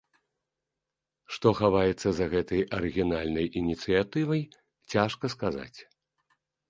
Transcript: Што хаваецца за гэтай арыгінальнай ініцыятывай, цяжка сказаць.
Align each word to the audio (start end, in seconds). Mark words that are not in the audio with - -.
Што 1.35 1.49
хаваецца 1.59 2.07
за 2.19 2.25
гэтай 2.33 2.61
арыгінальнай 2.77 3.47
ініцыятывай, 3.61 4.41
цяжка 4.95 5.25
сказаць. 5.35 5.79